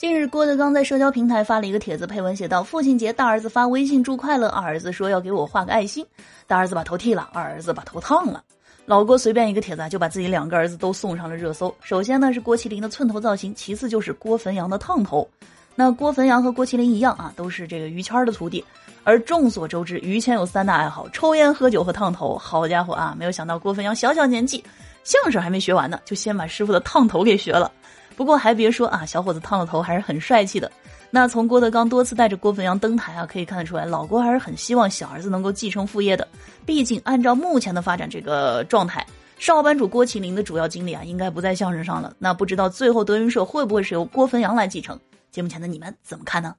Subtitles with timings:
[0.00, 6.02] 近日，郭德纲在社交平台发了一个帖子，配文写道：“父亲节，大儿子发微信祝快乐，二儿子说要给我画个爱心，
[6.46, 8.42] 大儿子把头剃了，二儿子把头烫了。”
[8.86, 11.70] 老郭随便一个帖子就把自己两个儿子都送上了热搜。
[11.82, 15.28] 首先呢是郭麒麟的寸头造型，其次就是郭汾阳的烫头。
[15.74, 18.64] 那郭汾阳和郭麒麟一样啊，都是这个于谦的徒弟。
[19.04, 22.38] 而众所周知，于谦有三大爱好：抽烟、喝酒和烫头。
[22.38, 24.64] 好家伙啊，没有想到郭汾阳小小年纪，
[25.04, 27.70] 相声还没学完呢，就先把师傅的烫头给学了。
[28.20, 30.70] 不过还别说啊，小伙子烫了头还是很帅气的。
[31.10, 36.28] 那从郭德纲多次带着郭汾阳登台啊，可以看得出来，老郭还是很希望小儿子能够继承父业的。
[36.66, 39.06] 毕竟按照目前的发展这个状态，
[39.38, 42.14] 少班主郭麒麟的主要精力啊，应该不在相声上了。
[42.18, 45.00] 那不知道最后德云社会不会是由郭汾阳来继承？
[45.30, 46.54] 节目前的你们怎么看呢？